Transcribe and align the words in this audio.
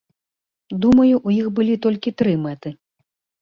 Думаю, 0.85 1.19
у 1.19 1.29
іх 1.41 1.51
былі 1.59 1.75
толькі 1.85 2.15
тры 2.23 2.33
мэты. 2.47 2.69